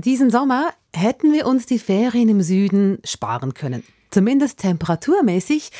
[0.00, 3.84] Diesen Sommer hätten wir uns die Ferien im Süden sparen können.
[4.10, 5.70] Zumindest temperaturmäßig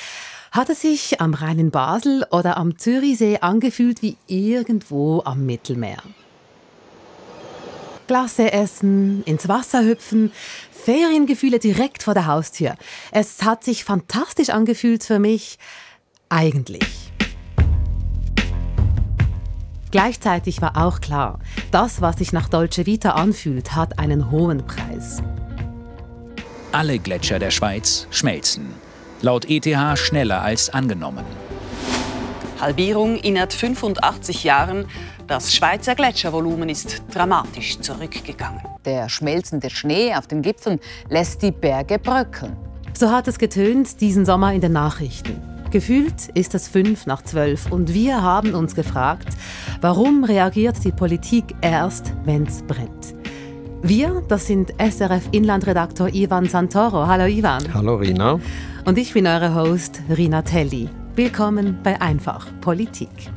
[0.52, 6.00] hat es sich am Rhein in Basel oder am Zürichsee angefühlt wie irgendwo am Mittelmeer.
[8.06, 10.31] Glasse essen, ins Wasser hüpfen,
[10.71, 12.77] Feriengefühle direkt vor der Haustür.
[13.11, 15.59] Es hat sich fantastisch angefühlt für mich,
[16.29, 17.14] eigentlich.
[19.95, 21.38] Gleichzeitig war auch klar,
[21.70, 25.22] das, was sich nach Dolce Vita anfühlt, hat einen hohen Preis.
[26.72, 28.66] Alle Gletscher der Schweiz schmelzen.
[29.22, 31.25] Laut ETH schneller als angenommen.
[32.61, 34.86] Halbierung innerhalb 85 Jahren.
[35.28, 38.62] Das Schweizer Gletschervolumen ist dramatisch zurückgegangen.
[38.84, 42.56] Der schmelzende Schnee auf den Gipfeln lässt die Berge bröckeln.
[42.94, 45.53] So hat es getönt diesen Sommer in den Nachrichten.
[45.75, 49.27] Gefühlt ist es fünf nach zwölf und wir haben uns gefragt,
[49.81, 53.17] warum reagiert die Politik erst, wenn es brennt?
[53.83, 57.09] Wir, das sind SRF-Inlandredaktor Ivan Santoro.
[57.09, 57.75] Hallo Ivan.
[57.75, 58.39] Hallo Rina.
[58.84, 60.89] Und ich bin eure Host Rina Telli.
[61.16, 63.33] Willkommen bei Einfach Politik.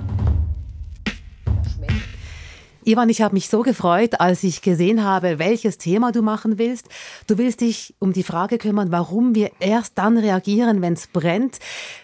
[2.87, 6.87] Ivan, ich habe mich so gefreut, als ich gesehen habe, welches Thema du machen willst.
[7.27, 11.59] Du willst dich um die Frage kümmern, warum wir erst dann reagieren, wenn es brennt.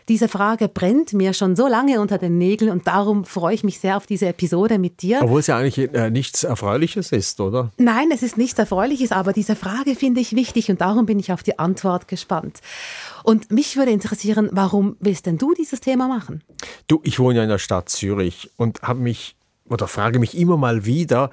[0.10, 3.80] Diese Frage brennt mir schon so lange unter den Nägeln und darum freue ich mich
[3.80, 5.20] sehr auf diese Episode mit dir.
[5.22, 7.72] Obwohl es ja eigentlich äh, nichts Erfreuliches ist, oder?
[7.78, 11.32] Nein, es ist nichts Erfreuliches, aber diese Frage finde ich wichtig und darum bin ich
[11.32, 12.60] auf die Antwort gespannt.
[13.24, 16.44] Und mich würde interessieren, warum willst denn du dieses Thema machen?
[16.88, 19.38] Du, ich wohne ja in der Stadt Zürich und habe mich
[19.70, 21.30] oder frage mich immer mal wieder,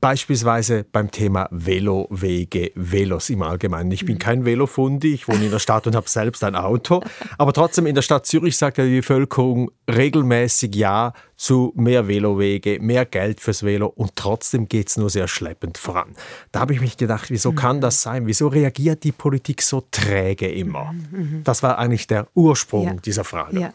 [0.00, 3.92] Beispielsweise beim Thema Velowege, Velos im Allgemeinen.
[3.92, 4.18] Ich bin mhm.
[4.20, 7.02] kein Velofundi, ich wohne in der Stadt und habe selbst ein Auto.
[7.36, 13.06] Aber trotzdem in der Stadt Zürich sagt die Bevölkerung regelmäßig Ja zu mehr Velowege, mehr
[13.06, 16.14] Geld fürs Velo und trotzdem geht es nur sehr schleppend voran.
[16.52, 17.80] Da habe ich mich gedacht, wieso kann mhm.
[17.80, 18.26] das sein?
[18.26, 20.92] Wieso reagiert die Politik so träge immer?
[20.92, 22.92] Mhm, das war eigentlich der Ursprung ja.
[22.92, 23.58] dieser Frage.
[23.58, 23.72] Ja.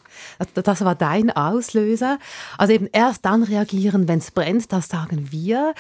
[0.53, 2.19] Das war dein Auslöser.
[2.59, 5.74] Also eben erst dann reagieren, wenn es brennt, das sagen wir.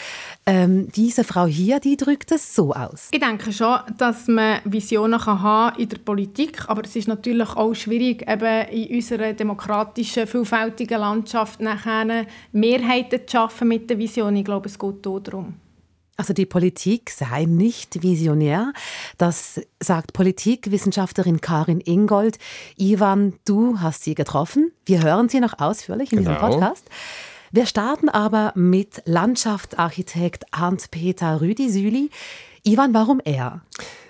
[0.47, 3.07] Ähm, diese Frau hier, die drückt es so aus.
[3.11, 7.49] Ich denke schon, dass man Visionen kann haben in der Politik, aber es ist natürlich
[7.49, 14.35] auch schwierig, eben in unserer demokratischen, vielfältigen Landschaft nachher Mehrheiten zu schaffen mit der Vision.
[14.35, 15.55] Ich glaube, es geht auch darum.
[16.17, 18.71] Also die Politik sei nicht visionär.
[19.17, 22.37] Das sagt Politikwissenschaftlerin Karin Ingold.
[22.77, 24.71] Ivan, du hast sie getroffen.
[24.85, 26.35] Wir hören sie noch ausführlich in genau.
[26.35, 26.89] diesem Podcast.
[27.55, 32.09] Wir starten aber mit Landschaftsarchitekt Hans-Peter Rüdisüli.
[32.65, 33.61] Ivan, warum er?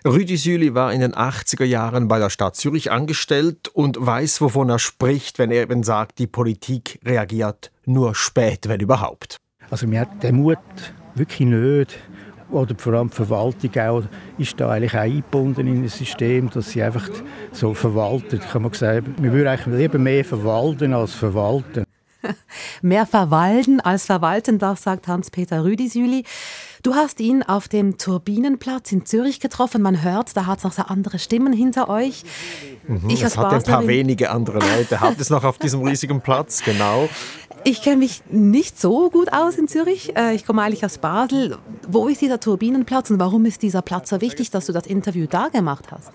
[0.04, 4.70] Rüdi Süli war in den 80er Jahren bei der Stadt Zürich angestellt und weiß, wovon
[4.70, 9.38] er spricht, wenn er eben sagt, die Politik reagiert nur spät, wenn überhaupt.
[9.70, 10.58] Also mir hat der Mut
[11.14, 12.00] wirklich nicht
[12.50, 14.04] oder vor allem die Verwaltung auch,
[14.40, 17.08] ist da eigentlich auch eingebunden in das System, dass sie einfach
[17.52, 18.42] so verwaltet.
[18.50, 21.85] Kann man sagen, wir würden eigentlich lieber mehr verwalten als verwalten.
[22.82, 26.24] Mehr verwalten als verwalten, das sagt Hans-Peter Rüdisüli.
[26.84, 29.82] Du hast ihn auf dem Turbinenplatz in Zürich getroffen.
[29.82, 32.24] Man hört, da hat es noch so andere Stimmen hinter euch.
[32.88, 35.00] Mhm, ich es hat ein paar wenige andere Leute.
[35.00, 37.10] Hat es noch auf diesem riesigen Platz, genau.
[37.68, 40.16] Ich kenne mich nicht so gut aus in Zürich.
[40.16, 41.58] Äh, ich komme eigentlich aus Basel.
[41.88, 45.26] Wo ist dieser Turbinenplatz und warum ist dieser Platz so wichtig, dass du das Interview
[45.28, 46.12] da gemacht hast?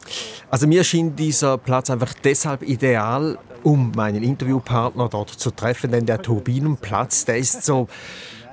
[0.48, 6.06] Also mir schien dieser Platz einfach deshalb ideal, um meinen Interviewpartner dort zu treffen, denn
[6.06, 7.88] der Turbinenplatz, der ist so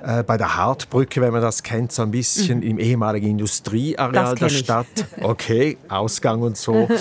[0.02, 2.64] äh, bei der Hartbrücke, wenn man das kennt, so ein bisschen mhm.
[2.64, 4.86] im ehemaligen Industrieareal der Stadt.
[5.20, 6.88] Okay, Ausgang und so.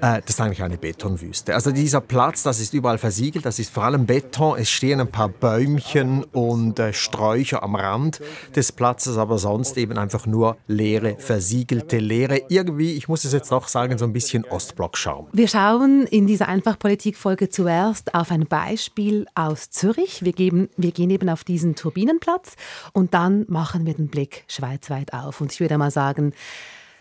[0.00, 1.54] Äh, das ist eigentlich eine Betonwüste.
[1.54, 4.58] Also dieser Platz, das ist überall versiegelt, das ist vor allem Beton.
[4.58, 8.20] Es stehen ein paar Bäumchen und äh, Sträucher am Rand
[8.56, 12.42] des Platzes, aber sonst eben einfach nur leere, versiegelte Leere.
[12.48, 15.28] Irgendwie, ich muss es jetzt noch sagen, so ein bisschen Ostblock-Schaum.
[15.32, 20.24] Wir schauen in dieser Einfachpolitik-Folge zuerst auf ein Beispiel aus Zürich.
[20.24, 22.56] Wir, geben, wir gehen eben auf diesen Turbinenplatz
[22.92, 25.40] und dann machen wir den Blick schweizweit auf.
[25.40, 26.32] Und ich würde mal sagen,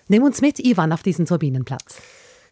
[0.10, 2.02] nimm uns mit, Ivan, auf diesen Turbinenplatz.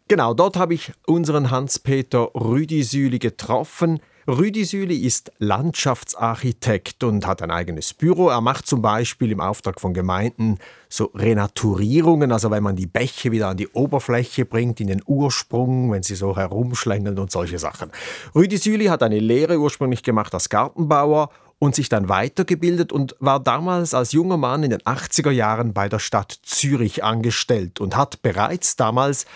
[0.08, 4.00] Genau, dort habe ich unseren Hans-Peter Rüdisüli getroffen.
[4.26, 8.30] Rüdisüli ist Landschaftsarchitekt und hat ein eigenes Büro.
[8.30, 10.58] Er macht zum Beispiel im Auftrag von Gemeinden
[10.88, 15.92] so Renaturierungen, also wenn man die Bäche wieder an die Oberfläche bringt, in den Ursprung,
[15.92, 17.90] wenn sie so herumschlängeln und solche Sachen.
[18.34, 21.28] Rüdisüli hat eine Lehre ursprünglich gemacht als Gartenbauer
[21.58, 25.90] und sich dann weitergebildet und war damals als junger Mann in den 80er Jahren bei
[25.90, 29.26] der Stadt Zürich angestellt und hat bereits damals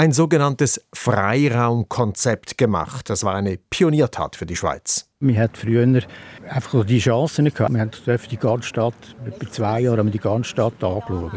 [0.00, 3.10] ein sogenanntes Freiraumkonzept gemacht.
[3.10, 5.06] Das war eine Pioniertat für die Schweiz.
[5.20, 6.02] Wir hatten früher
[6.48, 7.70] einfach die Chancen gehabt.
[7.70, 7.90] Wir haben
[8.30, 8.94] die ganze Stadt,
[9.38, 11.32] bei zwei Jahren haben wir die ganze Stadt angeschaut.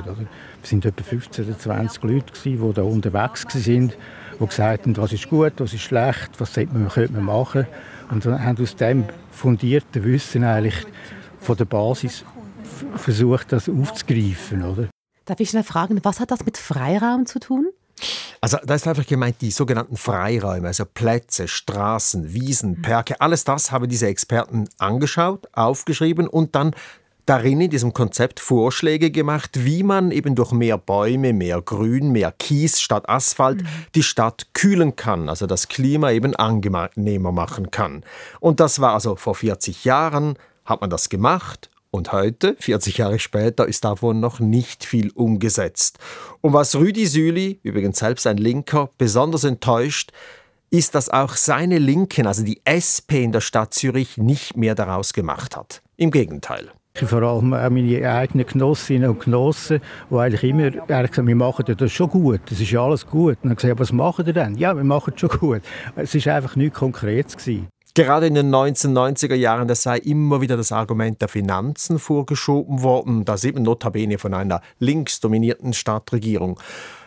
[0.64, 3.92] Es waren etwa 15 oder 20 Leute, die da unterwegs waren,
[4.40, 7.68] die gesagt haben, was ist gut, was ist schlecht, was könnte man machen.
[8.12, 10.86] Und dann haben aus dem fundierten Wissen eigentlich
[11.42, 12.24] von der Basis
[12.96, 14.64] versucht, das aufzugreifen.
[14.64, 14.88] Oder?
[15.26, 17.73] Darf ich schnell fragen, was hat das mit Freiraum zu tun?
[18.42, 23.72] Also da ist einfach gemeint die sogenannten Freiräume, also Plätze, Straßen, Wiesen, Perke, alles das
[23.72, 26.76] haben diese Experten angeschaut, aufgeschrieben und dann
[27.26, 32.34] darin in diesem Konzept Vorschläge gemacht, wie man eben durch mehr Bäume, mehr Grün, mehr
[32.34, 33.68] Kies statt Asphalt mhm.
[33.96, 38.04] die Stadt kühlen kann, also das Klima eben angenehmer machen kann.
[38.40, 40.36] Und das war also vor 40 Jahren,
[40.66, 46.00] hat man das gemacht und heute, 40 Jahre später, ist davon noch nicht viel umgesetzt.
[46.42, 50.12] Und was Rüdi Süli, übrigens selbst ein Linker, besonders enttäuscht,
[50.72, 55.14] ist, dass auch seine Linken, also die SP in der Stadt Zürich, nicht mehr daraus
[55.14, 55.84] gemacht hat.
[55.96, 56.72] Im Gegenteil.
[56.96, 59.80] Vor allem auch meine eigenen Genossinnen und Genossen,
[60.10, 63.38] die eigentlich immer gesagt wir machen das schon gut, das ist ja alles gut.
[63.44, 64.56] Und dann gesagt, was machen ihr denn?
[64.56, 65.62] Ja, wir machen es schon gut.
[65.96, 67.38] Es war einfach nichts Konkretes.
[67.38, 67.68] Gewesen.
[67.96, 73.24] Gerade in den 1990er Jahren, das sei immer wieder das Argument der Finanzen vorgeschoben worden.
[73.24, 76.60] Da sieht man notabene von einer linksdominierten Stadtregierung.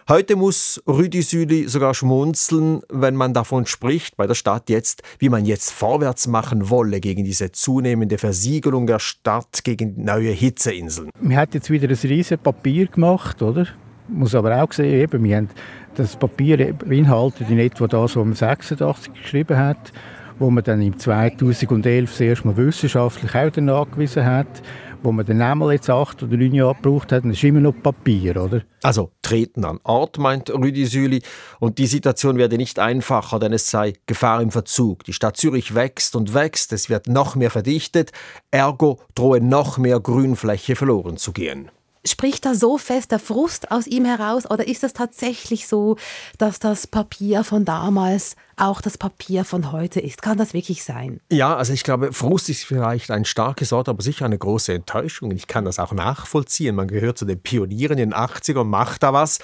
[0.09, 5.29] Heute muss Rüdi Süli sogar schmunzeln, wenn man davon spricht, bei der Stadt jetzt, wie
[5.29, 11.11] man jetzt vorwärts machen wolle gegen diese zunehmende Versiegelung der Stadt, gegen neue Hitzeinseln.
[11.21, 13.67] Man hat jetzt wieder ein riesiges Papier gemacht, oder?
[14.09, 15.51] muss aber auch sehen, eben, wir haben
[15.97, 19.93] das Papier beinhaltet in etwa das, was man 86 geschrieben hat
[20.39, 24.63] wo man dann im 2011 das Mal wissenschaftlich auch dann nachgewiesen hat,
[25.03, 28.43] wo man dann einmal jetzt acht oder neun Jahre gebraucht hat, ist immer noch Papier,
[28.43, 28.63] oder?
[28.83, 31.23] Also treten an Ort, meint Rüdi Süli.
[31.61, 35.05] Und die Situation werde nicht einfacher, denn es sei Gefahr im Verzug.
[35.05, 38.13] Die Stadt Zürich wächst und wächst, es wird noch mehr verdichtet,
[38.51, 41.71] ergo drohe noch mehr Grünfläche verloren zu gehen.
[42.07, 45.97] Spricht da so fest der Frust aus ihm heraus oder ist es tatsächlich so,
[46.39, 50.23] dass das Papier von damals auch das Papier von heute ist?
[50.23, 51.21] Kann das wirklich sein?
[51.31, 55.31] Ja, also ich glaube, Frust ist vielleicht ein starkes Wort, aber sicher eine große Enttäuschung.
[55.33, 56.75] Ich kann das auch nachvollziehen.
[56.75, 59.41] Man gehört zu den Pionieren in den 80ern, macht da was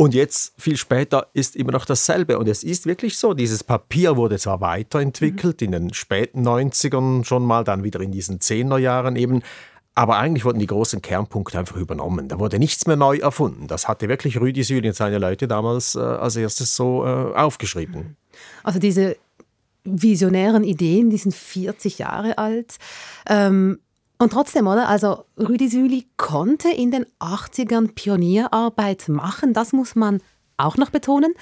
[0.00, 2.38] und jetzt, viel später, ist immer noch dasselbe.
[2.38, 5.66] Und es ist wirklich so, dieses Papier wurde zwar weiterentwickelt, mhm.
[5.66, 9.42] in den späten 90ern schon mal, dann wieder in diesen 10er Jahren eben,
[10.00, 12.26] aber eigentlich wurden die großen Kernpunkte einfach übernommen.
[12.26, 13.66] Da wurde nichts mehr neu erfunden.
[13.66, 18.16] Das hatte wirklich Rüdi Süd und seine Leute damals äh, als erstes so äh, aufgeschrieben.
[18.62, 19.18] Also diese
[19.84, 22.76] visionären Ideen, die sind 40 Jahre alt.
[23.28, 23.78] Ähm,
[24.16, 24.88] und trotzdem, oder?
[24.88, 30.22] Also Rüdi Süli konnte in den 80ern Pionierarbeit machen, das muss man
[30.56, 31.34] auch noch betonen.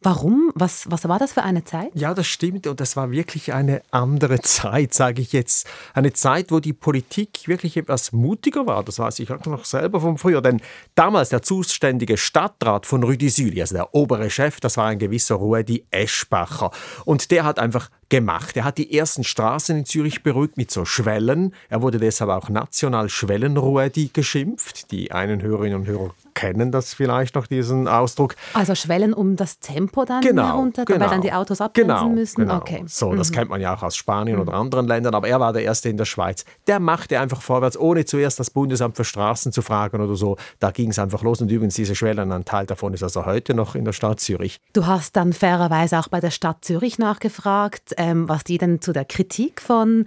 [0.00, 0.52] Warum?
[0.54, 1.90] Was, was war das für eine Zeit?
[1.94, 2.68] Ja, das stimmt.
[2.68, 5.66] Und das war wirklich eine andere Zeit, sage ich jetzt.
[5.92, 8.84] Eine Zeit, wo die Politik wirklich etwas mutiger war.
[8.84, 10.40] Das weiß ich auch noch selber von früher.
[10.40, 10.60] Denn
[10.94, 15.84] damals der zuständige Stadtrat von Rüdisüli, also der obere Chef, das war ein gewisser Ruedi
[15.90, 16.70] Eschbacher.
[17.04, 18.56] Und der hat einfach gemacht.
[18.56, 21.54] Er hat die ersten Straßen in Zürich beruhigt mit so Schwellen.
[21.68, 24.92] Er wurde deshalb auch national Schwellenruedi geschimpft.
[24.92, 28.36] Die einen Hörerinnen und Hörer kennen das vielleicht noch, diesen Ausdruck.
[28.54, 32.08] Also Schwellen um das Tempo dann genau, herunter, genau, weil dann die Autos abbremsen genau,
[32.10, 32.40] müssen?
[32.42, 32.58] Genau.
[32.58, 32.84] Okay.
[32.86, 33.34] So, das mhm.
[33.34, 34.42] kennt man ja auch aus Spanien mhm.
[34.42, 36.44] oder anderen Ländern, aber er war der Erste in der Schweiz.
[36.68, 40.36] Der machte einfach vorwärts, ohne zuerst das Bundesamt für Straßen zu fragen oder so.
[40.60, 43.54] Da ging es einfach los und übrigens diese Schwellen, ein Teil davon ist also heute
[43.54, 44.60] noch in der Stadt Zürich.
[44.74, 48.92] Du hast dann fairerweise auch bei der Stadt Zürich nachgefragt, ähm, was die denn zu
[48.92, 50.04] der Kritik von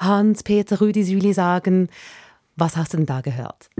[0.00, 1.88] Hans-Peter Rüdi-Süli sagen.
[2.56, 3.70] Was hast du denn da gehört?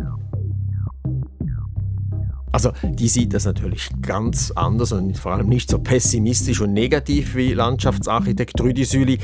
[2.53, 7.35] Also die sieht das natürlich ganz anders und vor allem nicht so pessimistisch und negativ
[7.35, 9.19] wie Landschaftsarchitekt Rüdi Süli.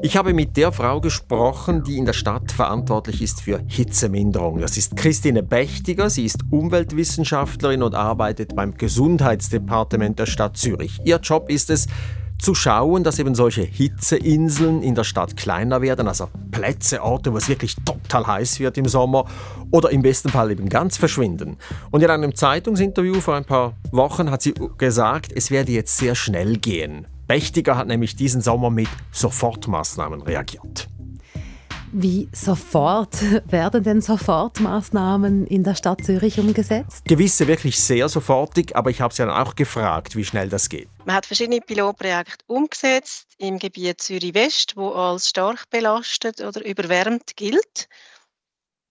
[0.00, 4.60] Ich habe mit der Frau gesprochen, die in der Stadt verantwortlich ist für Hitzeminderung.
[4.60, 6.08] Das ist Christine Bechtiger.
[6.08, 11.00] Sie ist Umweltwissenschaftlerin und arbeitet beim Gesundheitsdepartement der Stadt Zürich.
[11.04, 11.88] Ihr Job ist es,
[12.38, 17.36] zu schauen, dass eben solche Hitzeinseln in der Stadt kleiner werden, also Plätze, Orte, wo
[17.36, 19.26] es wirklich total heiß wird im Sommer
[19.70, 21.56] oder im besten Fall eben ganz verschwinden.
[21.90, 26.14] Und in einem Zeitungsinterview vor ein paar Wochen hat sie gesagt, es werde jetzt sehr
[26.14, 27.06] schnell gehen.
[27.26, 30.88] Bächtiger hat nämlich diesen Sommer mit Sofortmaßnahmen reagiert.
[31.92, 33.16] Wie sofort
[33.50, 37.04] werden denn Sofortmaßnahmen in der Stadt Zürich umgesetzt?
[37.06, 40.88] Gewisse wirklich sehr sofortig, aber ich habe sie dann auch gefragt, wie schnell das geht.
[41.06, 47.36] Man hat verschiedene Pilotprojekte umgesetzt im Gebiet Zürich West, wo als stark belastet oder überwärmt
[47.36, 47.88] gilt.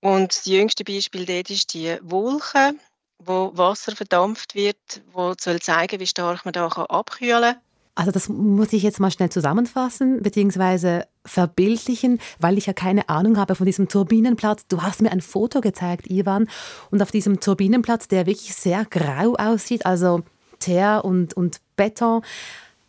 [0.01, 2.73] Und das jüngste Beispiel dort ist die Wolke,
[3.19, 7.61] wo Wasser verdampft wird, wo soll zeigen, wie stark man da abkühlen kann.
[7.97, 11.05] Also das muss ich jetzt mal schnell zusammenfassen bzw.
[11.25, 14.67] verbildlichen, weil ich ja keine Ahnung habe von diesem Turbinenplatz.
[14.67, 16.47] Du hast mir ein Foto gezeigt, Ivan,
[16.91, 20.21] und auf diesem Turbinenplatz, der wirklich sehr grau aussieht, also
[20.59, 22.21] Teer und, und Beton,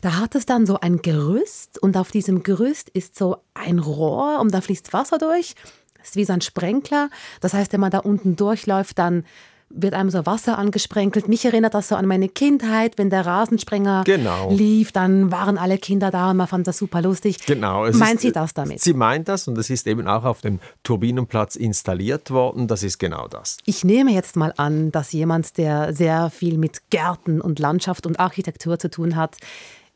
[0.02, 4.40] da hat es dann so ein Gerüst und auf diesem Gerüst ist so ein Rohr
[4.40, 5.54] und da fließt Wasser durch.
[5.96, 7.08] Das ist wie so ein Sprenkler.
[7.40, 9.24] Das heißt, wenn man da unten durchläuft, dann
[9.70, 11.28] wird einem so Wasser angesprenkelt.
[11.28, 14.50] Mich erinnert das so an meine Kindheit, wenn der Rasensprenger genau.
[14.50, 17.44] lief, dann waren alle Kinder da und man fand das super lustig.
[17.46, 17.90] Genau.
[17.92, 18.80] meint ist, sie das damit?
[18.80, 22.66] Sie meint das und es ist eben auch auf dem Turbinenplatz installiert worden.
[22.66, 23.58] Das ist genau das.
[23.64, 28.20] Ich nehme jetzt mal an, dass jemand, der sehr viel mit Gärten und Landschaft und
[28.20, 29.36] Architektur zu tun hat,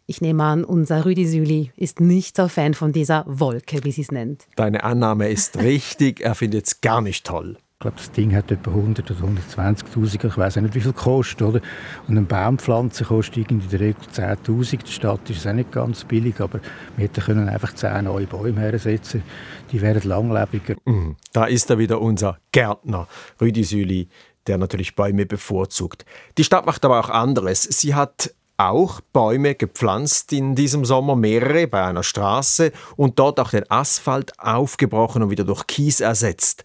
[0.07, 4.02] ich nehme an, unser Rüdi Süli ist nicht so Fan von dieser Wolke, wie sie
[4.02, 4.47] es nennt.
[4.57, 6.21] Deine Annahme ist richtig.
[6.21, 7.57] Er findet es gar nicht toll.
[7.83, 11.43] Ich glaube, das Ding hat etwa 100 oder 120.000, ich weiß nicht, wie viel kostet,
[11.43, 11.61] oder?
[12.07, 14.75] Und eine Baumpflanze kostet in der Regel 10.000.
[14.75, 16.61] In der Stadt ist auch nicht ganz billig, aber
[16.97, 19.25] wir hätten einfach 10 neue Bäume hersetzen
[19.73, 20.77] Die wären langlebiger.
[20.85, 21.17] Mhm.
[21.33, 23.09] Da ist er wieder unser Gärtner,
[23.41, 24.09] Rüdi Süli,
[24.47, 26.05] der natürlich Bäume bevorzugt.
[26.39, 27.65] Die Stadt macht aber auch anderes.
[27.65, 33.51] Sie hat auch Bäume gepflanzt in diesem Sommer, mehrere bei einer Straße und dort auch
[33.51, 36.62] den Asphalt aufgebrochen und wieder durch Kies ersetzt.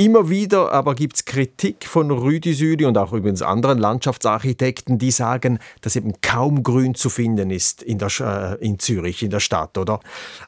[0.00, 5.10] Immer wieder aber gibt es Kritik von Rüdi Südi und auch übrigens anderen Landschaftsarchitekten, die
[5.10, 9.40] sagen, dass eben kaum Grün zu finden ist in, der, äh, in Zürich, in der
[9.40, 10.00] Stadt, oder?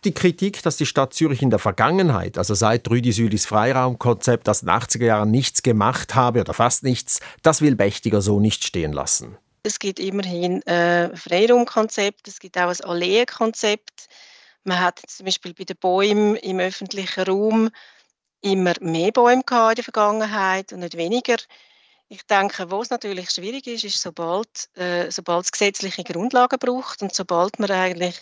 [0.04, 4.60] Die Kritik, dass die Stadt Zürich in der Vergangenheit, also seit Rüdi Südis Freiraumkonzept aus
[4.60, 8.94] den 80er Jahren nichts gemacht habe oder fast nichts, das will Bächtiger so nicht stehen
[8.94, 9.36] lassen.
[9.64, 14.08] Es gibt immerhin ein Freiraumkonzept, es gibt auch ein Alleenkonzept.
[14.64, 17.68] Man hat zum Beispiel bei den Bäumen im öffentlichen Raum
[18.42, 21.36] immer mehr Bäume in der Vergangenheit und nicht weniger.
[22.08, 27.00] Ich denke, wo es natürlich schwierig ist, ist, sobald, äh, sobald es gesetzliche Grundlagen braucht
[27.02, 28.20] und sobald man eigentlich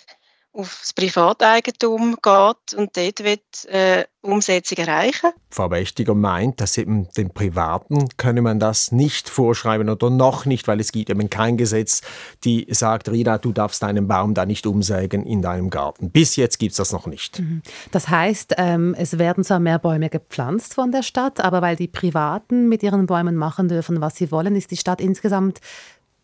[0.52, 5.30] aufs Privateigentum geht und dort wird, äh, Umsetzung erreichen.
[5.48, 10.68] Frau Wächtiger meint, dass eben den Privaten könne man das nicht vorschreiben oder noch nicht,
[10.68, 12.02] weil es gibt eben kein Gesetz,
[12.44, 16.10] die sagt, Rina, du darfst deinen Baum da nicht umsägen in deinem Garten.
[16.10, 17.38] Bis jetzt gibt es das noch nicht.
[17.38, 17.62] Mhm.
[17.92, 21.88] Das heißt, ähm, es werden zwar mehr Bäume gepflanzt von der Stadt, aber weil die
[21.88, 25.60] Privaten mit ihren Bäumen machen dürfen, was sie wollen, ist die Stadt insgesamt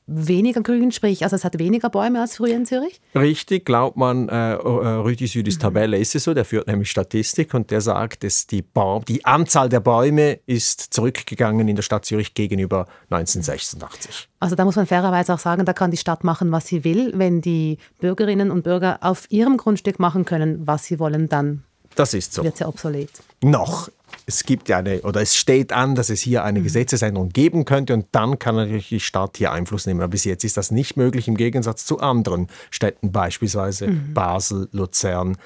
[0.06, 3.00] weniger grün, sprich, also es hat weniger Bäume als früher in Zürich?
[3.14, 5.60] Richtig, glaubt man, äh, äh Rüdi Südis mhm.
[5.60, 9.24] Tabelle ist es so, der führt nämlich Statistik und der sagt, dass die, Baum, die
[9.24, 14.28] Anzahl der Bäume ist zurückgegangen in der Stadt Zürich gegenüber 1986.
[14.38, 17.12] Also da muss man fairerweise auch sagen, da kann die Stadt machen, was sie will.
[17.16, 21.64] Wenn die Bürgerinnen und Bürger auf ihrem Grundstück machen können, was sie wollen, dann
[21.96, 22.44] das ist so.
[22.44, 23.10] wird sie obsolet.
[23.42, 23.88] Noch
[24.26, 26.64] es gibt ja eine, oder es steht an, dass es hier eine mhm.
[26.64, 30.00] Gesetzesänderung geben könnte und dann kann natürlich die Stadt hier Einfluss nehmen.
[30.00, 34.14] Aber bis jetzt ist das nicht möglich im Gegensatz zu anderen Städten, beispielsweise mhm.
[34.14, 35.36] Basel, Luzern.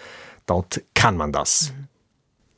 [0.47, 1.73] Dort kann man das.
[1.77, 1.89] Mhm.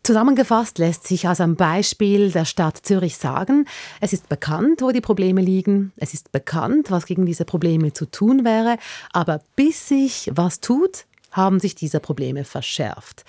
[0.05, 3.67] Zusammengefasst lässt sich aus einem Beispiel der Stadt Zürich sagen,
[4.01, 8.07] es ist bekannt, wo die Probleme liegen, es ist bekannt, was gegen diese Probleme zu
[8.07, 8.79] tun wäre,
[9.13, 13.25] aber bis sich was tut, haben sich diese Probleme verschärft.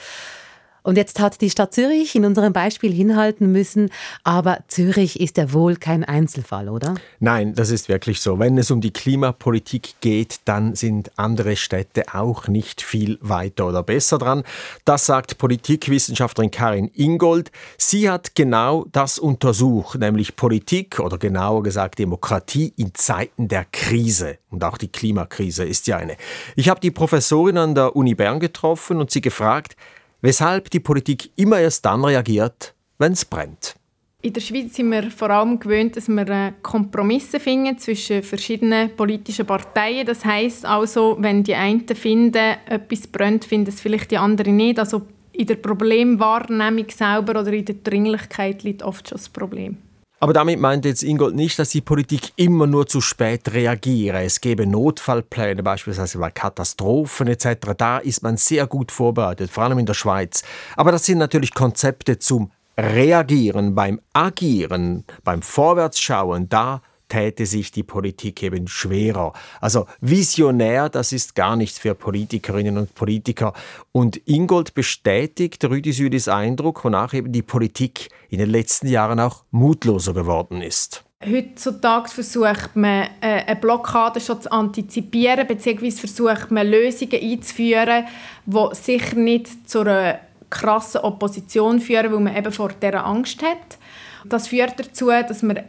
[0.84, 3.90] Und jetzt hat die Stadt Zürich in unserem Beispiel hinhalten müssen,
[4.24, 6.96] aber Zürich ist ja wohl kein Einzelfall, oder?
[7.20, 8.38] Nein, das ist wirklich so.
[8.38, 13.82] Wenn es um die Klimapolitik geht, dann sind andere Städte auch nicht viel weiter oder
[13.82, 14.44] besser dran.
[14.84, 17.52] Das sagt Politikwissenschaftlerin Karin Ingold.
[17.78, 24.38] Sie hat genau das untersucht, nämlich Politik oder genauer gesagt Demokratie in Zeiten der Krise.
[24.50, 26.18] Und auch die Klimakrise ist ja eine.
[26.56, 29.76] Ich habe die Professorin an der Uni Bern getroffen und sie gefragt,
[30.24, 33.76] weshalb die Politik immer erst dann reagiert, wenn es brennt.
[34.24, 38.96] In der Schweiz sind wir vor allem gewöhnt, dass wir äh, Kompromisse finden zwischen verschiedenen
[38.96, 40.08] politischen Parteien.
[40.08, 44.80] Das heißt also, wenn die einen finden, etwas brennt, finden es vielleicht die anderen nicht.
[44.80, 45.02] Also
[45.34, 49.78] in der Problemwahrnehmung selber oder in der Dringlichkeit liegt oft schon das Problem.
[50.24, 54.24] Aber damit meint jetzt Ingold nicht, dass die Politik immer nur zu spät reagiere.
[54.24, 57.74] Es gäbe Notfallpläne, beispielsweise bei Katastrophen etc.
[57.78, 60.44] Da ist man sehr gut vorbereitet, vor allem in der Schweiz.
[60.78, 66.48] Aber das sind natürlich Konzepte zum Reagieren, beim Agieren, beim Vorwärtsschauen.
[66.48, 66.82] Da
[67.14, 69.34] täte sich die Politik eben schwerer.
[69.62, 73.54] Also visionär, das ist gar nichts für Politikerinnen und Politiker.
[73.92, 79.44] Und Ingold bestätigt Rüdi Südis Eindruck, wonach eben die Politik in den letzten Jahren auch
[79.52, 81.04] mutloser geworden ist.
[81.24, 88.06] Heutzutage versucht man, äh, eine Blockade schon zu antizipieren, beziehungsweise versucht man, Lösungen einzuführen,
[88.48, 93.78] die sicher nicht zu einer krassen Opposition führen, weil man eben vor dieser Angst hat.
[94.26, 95.60] Das führt dazu, dass man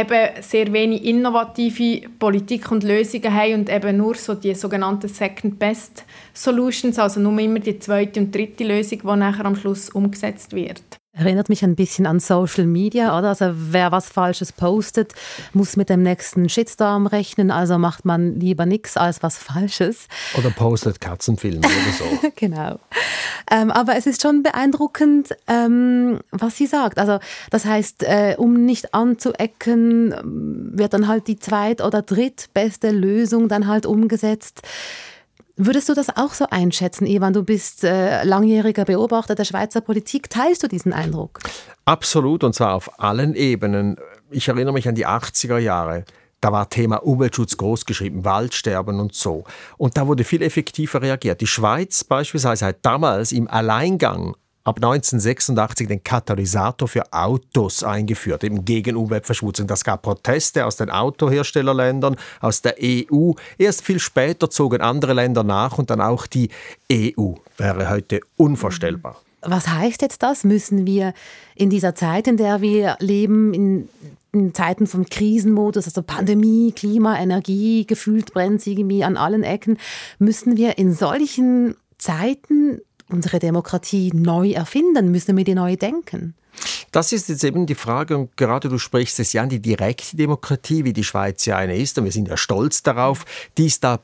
[0.00, 5.58] eben sehr wenig innovative Politik und Lösungen haben und eben nur so die sogenannten Second
[5.58, 10.52] Best Solutions, also nur immer die zweite und dritte Lösung, die nachher am Schluss umgesetzt
[10.52, 10.82] wird.
[11.18, 13.30] Erinnert mich ein bisschen an Social Media, oder?
[13.30, 15.14] Also wer was Falsches postet,
[15.52, 20.06] muss mit dem nächsten Shitstorm rechnen, also macht man lieber nichts als was Falsches.
[20.38, 22.28] Oder postet Katzenfilme oder so.
[22.36, 22.78] genau.
[23.50, 26.98] Ähm, aber es ist schon beeindruckend, ähm, was sie sagt.
[26.98, 27.18] Also
[27.50, 30.14] das heißt, äh, um nicht anzuecken,
[30.72, 34.62] wird dann halt die zweit- oder drittbeste Lösung dann halt umgesetzt.
[35.60, 37.32] Würdest du das auch so einschätzen, Ivan?
[37.32, 40.30] Du bist äh, langjähriger Beobachter der Schweizer Politik.
[40.30, 41.40] Teilst du diesen Eindruck?
[41.84, 43.96] Absolut, und zwar auf allen Ebenen.
[44.30, 46.04] Ich erinnere mich an die 80er Jahre.
[46.40, 49.42] Da war Thema Umweltschutz großgeschrieben, Waldsterben und so.
[49.78, 51.40] Und da wurde viel effektiver reagiert.
[51.40, 54.36] Die Schweiz beispielsweise hat damals im Alleingang
[54.68, 59.66] ab 1986 den Katalysator für Autos eingeführt, eben gegen Umweltverschmutzung.
[59.66, 63.32] Das gab Proteste aus den Autoherstellerländern, aus der EU.
[63.56, 66.50] Erst viel später zogen andere Länder nach und dann auch die
[66.92, 67.32] EU.
[67.56, 69.16] Wäre heute unvorstellbar.
[69.40, 70.44] Was heißt jetzt das?
[70.44, 71.14] Müssen wir
[71.54, 73.88] in dieser Zeit, in der wir leben, in,
[74.32, 79.78] in Zeiten vom Krisenmodus, also Pandemie, Klima, Energie, gefühlt brennt sie an allen Ecken,
[80.18, 85.10] müssen wir in solchen Zeiten unsere Demokratie neu erfinden?
[85.10, 86.34] Müssen wir die neu denken?
[86.90, 90.16] Das ist jetzt eben die Frage, und gerade du sprichst es ja an, die direkte
[90.16, 93.24] Demokratie, wie die Schweiz ja eine ist, und wir sind ja stolz darauf,
[93.56, 94.00] die ist da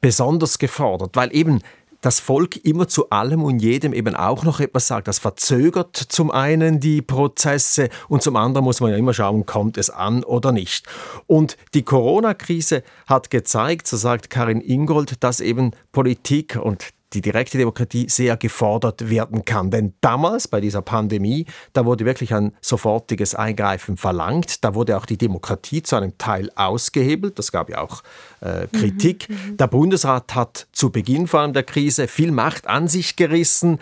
[0.00, 1.62] besonders gefordert, weil eben
[2.04, 5.08] das Volk immer zu allem und jedem eben auch noch etwas sagt.
[5.08, 9.78] Das verzögert zum einen die Prozesse und zum anderen muss man ja immer schauen, kommt
[9.78, 10.86] es an oder nicht.
[11.26, 17.58] Und die Corona-Krise hat gezeigt, so sagt Karin Ingold, dass eben Politik und die direkte
[17.58, 19.70] Demokratie sehr gefordert werden kann.
[19.70, 24.64] Denn damals bei dieser Pandemie, da wurde wirklich ein sofortiges Eingreifen verlangt.
[24.64, 27.38] Da wurde auch die Demokratie zu einem Teil ausgehebelt.
[27.38, 28.02] Das gab ja auch
[28.40, 29.28] äh, Kritik.
[29.28, 29.56] Mhm, mhm.
[29.56, 33.78] der Bundesrat hat zu Beginn vor allem der Krise viel Macht an sich gerissen.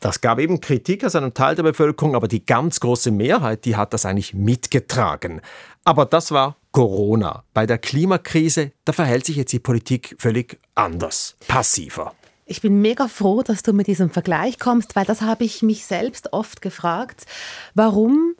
[0.00, 3.76] Das gab eben Kritik aus einem Teil der Bevölkerung, aber die ganz große Mehrheit, die
[3.76, 5.40] hat das eigentlich mitgetragen.
[5.84, 7.44] Aber das war Corona.
[7.54, 12.12] Bei der Klimakrise, da verhält sich jetzt die Politik völlig anders, passiver.
[12.48, 15.84] Ich bin mega froh, dass du mit diesem Vergleich kommst, weil das habe ich mich
[15.84, 17.26] selbst oft gefragt.
[17.74, 18.36] Warum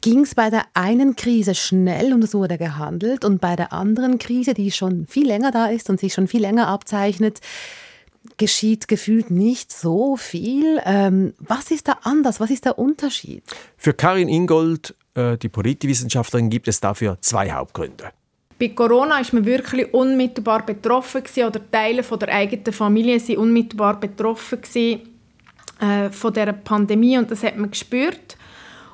[0.00, 4.18] ging es bei der einen Krise schnell und es wurde gehandelt und bei der anderen
[4.18, 7.40] Krise, die schon viel länger da ist und sich schon viel länger abzeichnet,
[8.38, 10.80] geschieht gefühlt nicht so viel.
[10.84, 12.40] Ähm, was ist da anders?
[12.40, 13.44] Was ist der Unterschied?
[13.76, 18.10] Für Karin Ingold, äh, die Politikwissenschaftlerin, gibt es dafür zwei Hauptgründe.
[18.58, 23.38] Bei Corona ist man wirklich unmittelbar betroffen gewesen, oder Teile von der eigenen Familie sind
[23.38, 25.00] unmittelbar betroffen gewesen,
[25.80, 28.36] äh, von der Pandemie und das hat man gespürt.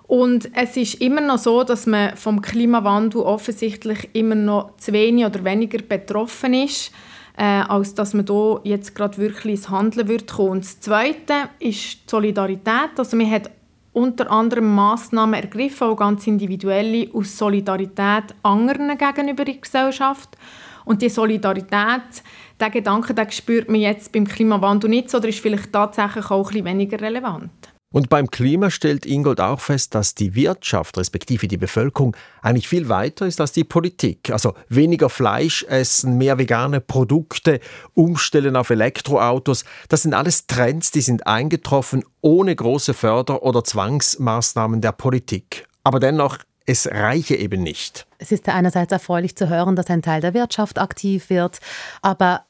[0.08, 5.24] Und es ist immer noch so, dass man vom Klimawandel offensichtlich immer noch zu wenig
[5.24, 6.92] oder weniger betroffen ist,
[7.38, 10.50] äh, als dass man da jetzt gerade wirklich ins Handeln wird kommen.
[10.50, 12.90] Und das Zweite ist die Solidarität.
[12.98, 13.50] Also man hat
[13.92, 20.36] unter anderem Massnahmen ergriffen, auch ganz individuelle, aus Solidarität anderen gegenüber der Gesellschaft.
[20.84, 22.22] Und die Solidarität,
[22.58, 26.46] der Gedanke, den spürt man jetzt beim Klimawandel nicht so, oder ist vielleicht tatsächlich auch
[26.48, 27.71] ein bisschen weniger relevant.
[27.92, 32.88] Und beim Klima stellt Ingold auch fest, dass die Wirtschaft, respektive die Bevölkerung, eigentlich viel
[32.88, 34.30] weiter ist als die Politik.
[34.30, 37.60] Also weniger Fleisch essen, mehr vegane Produkte,
[37.94, 39.64] umstellen auf Elektroautos.
[39.88, 45.66] Das sind alles Trends, die sind eingetroffen ohne große Förder- oder Zwangsmaßnahmen der Politik.
[45.84, 48.06] Aber dennoch es reiche eben nicht.
[48.18, 51.58] Es ist einerseits erfreulich zu hören, dass ein Teil der Wirtschaft aktiv wird,
[52.02, 52.44] aber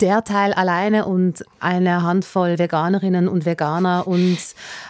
[0.00, 4.38] der Teil alleine und eine Handvoll Veganerinnen und Veganer und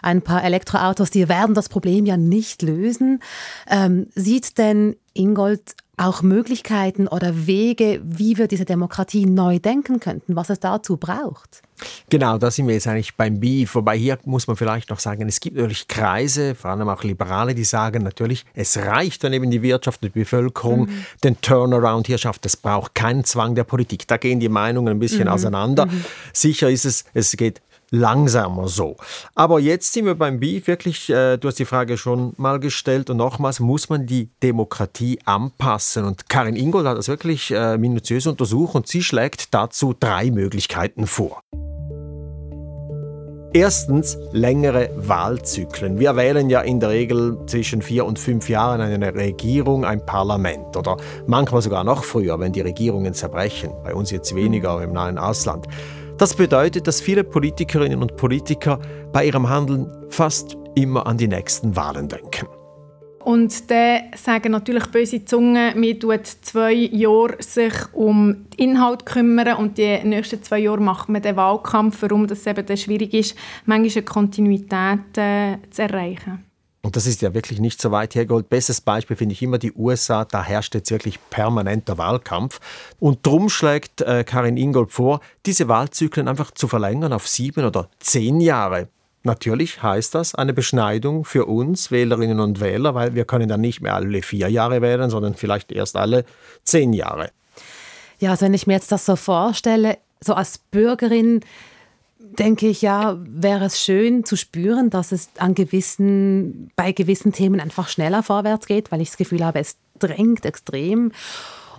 [0.03, 3.20] ein paar Elektroautos, die werden das Problem ja nicht lösen.
[3.68, 10.34] Ähm, sieht denn Ingold auch Möglichkeiten oder Wege, wie wir diese Demokratie neu denken könnten,
[10.34, 11.62] was es dazu braucht?
[12.08, 13.74] Genau, da sind wir jetzt eigentlich beim Beef.
[13.74, 17.54] Wobei hier muss man vielleicht noch sagen, es gibt natürlich Kreise, vor allem auch Liberale,
[17.54, 21.04] die sagen natürlich, es reicht dann eben die Wirtschaft, die Bevölkerung, mhm.
[21.22, 22.44] den Turnaround hier schafft.
[22.46, 24.06] Es braucht keinen Zwang der Politik.
[24.08, 25.34] Da gehen die Meinungen ein bisschen mhm.
[25.34, 25.86] auseinander.
[25.86, 26.04] Mhm.
[26.32, 27.60] Sicher ist es, es geht
[27.90, 28.96] langsamer so.
[29.35, 33.11] Aber jetzt sind wir beim Beef wirklich, äh, du hast die Frage schon mal gestellt
[33.11, 36.05] und nochmals, muss man die Demokratie anpassen?
[36.05, 41.07] Und Karin Ingold hat das wirklich äh, minutiös untersucht und sie schlägt dazu drei Möglichkeiten
[41.07, 41.42] vor.
[43.53, 45.98] Erstens längere Wahlzyklen.
[45.98, 50.76] Wir wählen ja in der Regel zwischen vier und fünf Jahren eine Regierung, ein Parlament
[50.76, 53.72] oder manchmal sogar noch früher, wenn die Regierungen zerbrechen.
[53.83, 55.66] Bei uns jetzt weniger im nahen Ausland.
[56.20, 58.78] Das bedeutet, dass viele Politikerinnen und Politiker
[59.11, 62.46] bei ihrem Handeln fast immer an die nächsten Wahlen denken.
[63.24, 69.56] Und dann sagen natürlich böse Zungen, man tut zwei Jahre sich um den Inhalt kümmern
[69.56, 73.90] und die nächsten zwei Jahre macht man den Wahlkampf, warum das eben schwierig ist, manchmal
[73.90, 76.49] eine Kontinuität äh, zu erreichen.
[76.82, 78.48] Und das ist ja wirklich nicht so weit hergeholt.
[78.48, 80.24] Bestes Beispiel finde ich immer die USA.
[80.24, 82.58] Da herrscht jetzt wirklich permanenter Wahlkampf.
[82.98, 87.90] Und drum schlägt äh, Karin Ingold vor, diese Wahlzyklen einfach zu verlängern auf sieben oder
[87.98, 88.88] zehn Jahre.
[89.22, 93.82] Natürlich heißt das eine Beschneidung für uns Wählerinnen und Wähler, weil wir können dann nicht
[93.82, 96.24] mehr alle vier Jahre wählen, sondern vielleicht erst alle
[96.64, 97.30] zehn Jahre.
[98.18, 101.40] Ja, also wenn ich mir jetzt das so vorstelle, so als Bürgerin
[102.38, 107.60] denke ich, ja, wäre es schön zu spüren, dass es an gewissen, bei gewissen Themen
[107.60, 111.12] einfach schneller vorwärts geht, weil ich das Gefühl habe, es drängt extrem.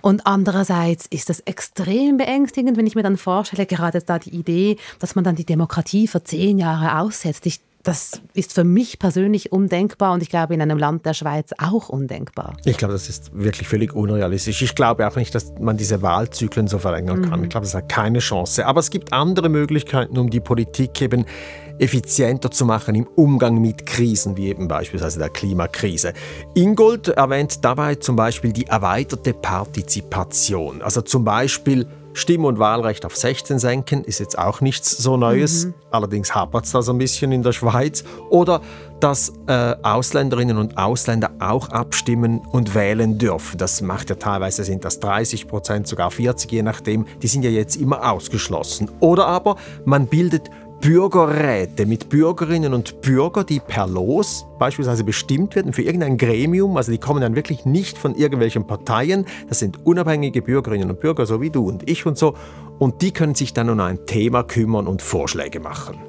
[0.02, 4.76] Und andererseits ist es extrem beängstigend, wenn ich mir dann vorstelle, gerade da die Idee,
[4.98, 7.46] dass man dann die Demokratie für zehn Jahre aussetzt.
[7.46, 11.50] Ich das ist für mich persönlich undenkbar und ich glaube in einem Land der Schweiz
[11.58, 12.56] auch undenkbar.
[12.64, 14.62] Ich glaube, das ist wirklich völlig unrealistisch.
[14.62, 17.40] Ich glaube auch nicht, dass man diese Wahlzyklen so verlängern kann.
[17.40, 17.44] Mhm.
[17.44, 18.66] Ich glaube, das hat keine Chance.
[18.66, 21.26] Aber es gibt andere Möglichkeiten, um die Politik eben
[21.78, 26.12] effizienter zu machen im Umgang mit Krisen, wie eben beispielsweise der Klimakrise.
[26.54, 30.82] Ingold erwähnt dabei zum Beispiel die erweiterte Partizipation.
[30.82, 35.66] Also zum Beispiel Stimm- und Wahlrecht auf 16 senken ist jetzt auch nichts so Neues.
[35.66, 35.74] Mhm.
[35.90, 38.04] Allerdings hapert es da so ein bisschen in der Schweiz.
[38.30, 38.60] Oder
[39.00, 43.58] dass äh, Ausländerinnen und Ausländer auch abstimmen und wählen dürfen.
[43.58, 47.06] Das macht ja teilweise sind das 30 Prozent, sogar 40, je nachdem.
[47.20, 48.90] Die sind ja jetzt immer ausgeschlossen.
[49.00, 50.50] Oder aber man bildet
[50.82, 56.76] Bürgerräte mit Bürgerinnen und Bürgern, die per Los beispielsweise bestimmt werden für irgendein Gremium.
[56.76, 59.24] Also die kommen dann wirklich nicht von irgendwelchen Parteien.
[59.48, 62.34] Das sind unabhängige Bürgerinnen und Bürger, so wie du und ich und so.
[62.80, 66.00] Und die können sich dann um ein Thema kümmern und Vorschläge machen.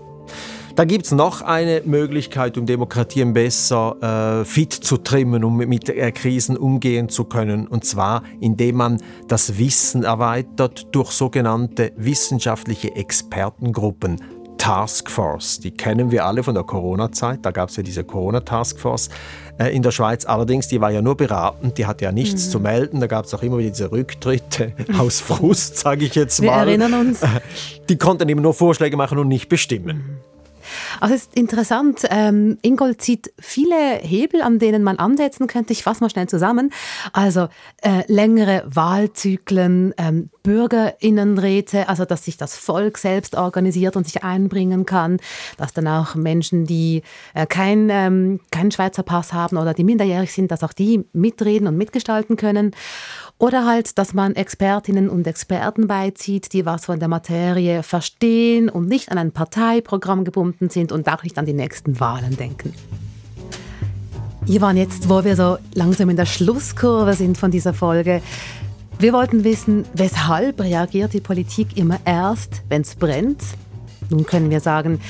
[0.75, 5.87] Da gibt es noch eine Möglichkeit, um Demokratien besser äh, fit zu trimmen, um mit
[5.87, 7.67] äh, Krisen umgehen zu können.
[7.67, 14.19] Und zwar, indem man das Wissen erweitert durch sogenannte wissenschaftliche Expertengruppen.
[14.63, 15.59] Taskforce.
[15.59, 17.39] Die kennen wir alle von der Corona-Zeit.
[17.41, 19.09] Da gab es ja diese Corona-Taskforce
[19.57, 20.23] äh, in der Schweiz.
[20.23, 22.49] Allerdings, die war ja nur beratend, die hatte ja nichts mhm.
[22.51, 22.99] zu melden.
[23.01, 26.65] Da gab es auch immer wieder diese Rücktritte aus Frust, sage ich jetzt mal.
[26.65, 27.19] Wir erinnern uns.
[27.89, 29.97] Die konnten eben nur Vorschläge machen und nicht bestimmen.
[29.97, 30.32] Mhm.
[30.99, 35.73] Also es ist interessant, ähm, Ingold zieht viele Hebel, an denen man ansetzen könnte.
[35.73, 36.71] Ich fasse mal schnell zusammen.
[37.11, 37.47] Also
[37.81, 44.85] äh, längere Wahlzyklen, ähm, Bürgerinnenräte, also dass sich das Volk selbst organisiert und sich einbringen
[44.85, 45.17] kann,
[45.57, 47.01] dass dann auch Menschen, die
[47.33, 51.67] äh, kein, ähm, keinen Schweizer Pass haben oder die minderjährig sind, dass auch die mitreden
[51.67, 52.71] und mitgestalten können.
[53.37, 58.87] Oder halt, dass man Expertinnen und Experten beizieht, die was von der Materie verstehen und
[58.87, 62.73] nicht an ein Parteiprogramm gebunden sind und auch nicht an die nächsten Wahlen denken.
[64.45, 68.21] Ivan, jetzt, wo wir so langsam in der Schlusskurve sind von dieser Folge,
[68.99, 73.41] wir wollten wissen, weshalb reagiert die Politik immer erst, wenn es brennt?
[74.09, 75.01] Nun können wir sagen,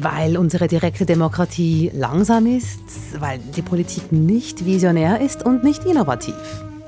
[0.00, 2.80] weil unsere direkte Demokratie langsam ist,
[3.18, 6.34] weil die Politik nicht visionär ist und nicht innovativ.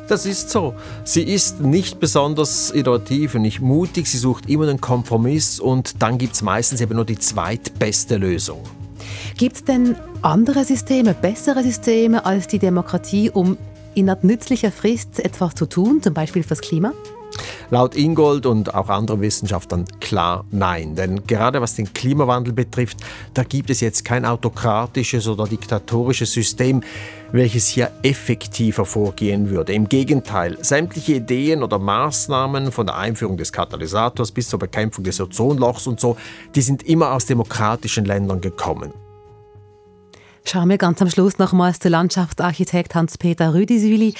[0.09, 0.75] Das ist so.
[1.05, 4.07] Sie ist nicht besonders innovativ und nicht mutig.
[4.07, 8.61] Sie sucht immer den Kompromiss und dann gibt es meistens eben nur die zweitbeste Lösung.
[9.37, 13.59] Gibt es denn andere Systeme, bessere Systeme als die Demokratie, um
[13.95, 16.93] in nützlicher Frist etwas zu tun, zum Beispiel fürs Klima?
[17.71, 20.95] Laut Ingold und auch anderen Wissenschaftlern klar nein.
[20.95, 22.99] Denn gerade was den Klimawandel betrifft,
[23.35, 26.83] da gibt es jetzt kein autokratisches oder diktatorisches System,
[27.33, 29.73] welches hier effektiver vorgehen würde.
[29.73, 35.21] Im Gegenteil, sämtliche Ideen oder Maßnahmen von der Einführung des Katalysators bis zur Bekämpfung des
[35.21, 36.17] Ozonlochs und so,
[36.55, 38.93] die sind immer aus demokratischen Ländern gekommen.
[40.49, 44.15] Schauen wir ganz am Schluss nochmals zu Landschaftsarchitekt Hans-Peter Rüdisüli.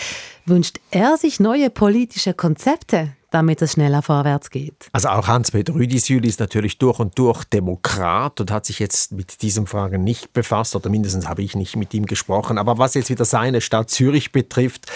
[0.45, 4.89] Wünscht er sich neue politische Konzepte, damit es schneller vorwärts geht?
[4.91, 9.41] Also auch Hans-Peter Rüdisüli ist natürlich durch und durch Demokrat und hat sich jetzt mit
[9.41, 12.59] diesen Fragen nicht befasst oder mindestens habe ich nicht mit ihm gesprochen.
[12.59, 14.87] Aber was jetzt wieder seine Stadt Zürich betrifft,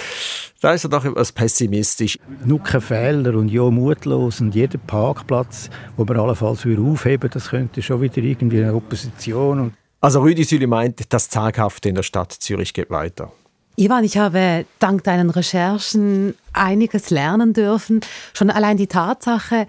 [0.61, 2.19] da ist er doch etwas pessimistisch.
[2.45, 7.83] Nur keine Fehler und ja mutlos und jeder Parkplatz, wo man allenfalls aufheben das könnte
[7.83, 9.75] schon wieder irgendwie eine Opposition.
[10.01, 13.33] Also Rüdi Süli meint, das Zaghafte in der Stadt Zürich geht weiter.
[13.77, 18.01] Ivan, ich habe dank deinen Recherchen einiges lernen dürfen.
[18.33, 19.67] Schon allein die Tatsache,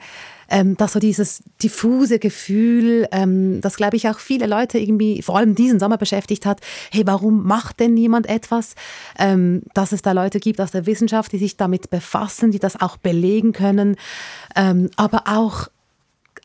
[0.50, 5.38] ähm, dass so dieses diffuse Gefühl, ähm, das glaube ich auch viele Leute irgendwie, vor
[5.38, 8.76] allem diesen Sommer beschäftigt hat, hey, warum macht denn niemand etwas?
[9.18, 12.80] Ähm, dass es da Leute gibt aus der Wissenschaft, die sich damit befassen, die das
[12.80, 13.96] auch belegen können,
[14.98, 15.70] aber auch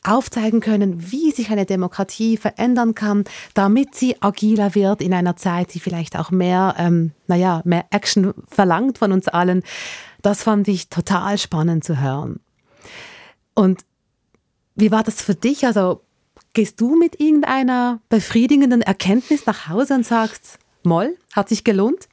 [0.07, 5.73] aufzeigen können, wie sich eine Demokratie verändern kann, damit sie agiler wird in einer Zeit,
[5.73, 9.63] die vielleicht auch mehr, ähm, naja, mehr Action verlangt von uns allen.
[10.21, 12.39] Das fand ich total spannend zu hören.
[13.53, 13.81] Und
[14.75, 15.65] wie war das für dich?
[15.65, 16.01] Also
[16.53, 22.07] gehst du mit irgendeiner befriedigenden Erkenntnis nach Hause und sagst, Moll, hat sich gelohnt?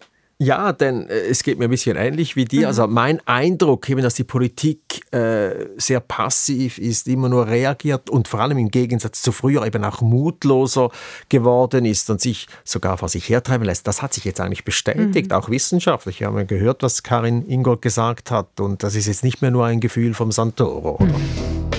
[0.45, 2.63] Ja, denn äh, es geht mir ein bisschen ähnlich wie dir.
[2.63, 2.67] Mhm.
[2.67, 8.29] Also mein Eindruck, eben, dass die Politik äh, sehr passiv ist, immer nur reagiert und
[8.29, 10.91] vor allem im Gegensatz zu früher eben auch mutloser
[11.29, 15.31] geworden ist und sich sogar vor sich hertreiben lässt, das hat sich jetzt eigentlich bestätigt,
[15.31, 15.37] mhm.
[15.37, 16.21] auch wissenschaftlich.
[16.21, 19.51] Wir haben ja gehört, was Karin Ingold gesagt hat und das ist jetzt nicht mehr
[19.51, 20.97] nur ein Gefühl vom Santoro.
[20.97, 21.07] Oder?
[21.07, 21.74] Mhm.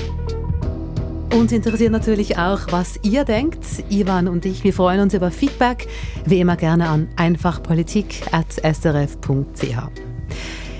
[1.35, 3.65] Uns interessiert natürlich auch, was ihr denkt.
[3.89, 5.85] Ivan und ich, wir freuen uns über Feedback.
[6.25, 9.77] Wie immer gerne an einfachpolitik.srf.ch.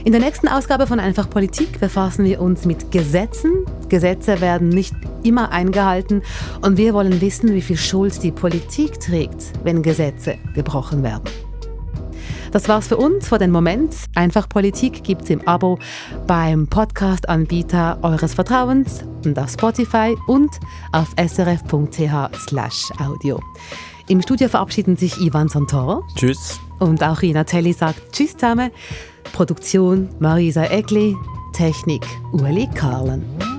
[0.06, 3.66] In der nächsten Ausgabe von Einfach Politik befassen wir uns mit Gesetzen.
[3.90, 6.22] Gesetze werden nicht immer eingehalten
[6.62, 11.26] und wir wollen wissen, wie viel Schuld die Politik trägt, wenn Gesetze gebrochen werden.
[12.56, 13.94] Das war's für uns vor den Moment.
[14.16, 15.78] Einfach Politik gibt's im Abo
[16.26, 20.52] beim Podcast-Anbieter eures Vertrauens und auf Spotify und
[20.94, 21.82] auf srf.ch/audio.
[24.08, 26.06] Im Studio verabschieden sich Ivan Santoro.
[26.16, 26.58] Tschüss.
[26.80, 28.72] Und auch Ina Telli sagt Tschüss zusammen.
[29.34, 31.14] Produktion Marisa Egli,
[31.52, 33.55] Technik Ueli Karlen.